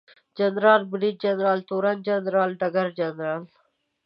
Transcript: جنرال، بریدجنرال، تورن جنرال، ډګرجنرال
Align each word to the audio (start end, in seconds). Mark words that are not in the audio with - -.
جنرال، 0.37 0.81
بریدجنرال، 0.91 1.59
تورن 1.69 1.97
جنرال، 2.07 2.49
ډګرجنرال 2.59 3.41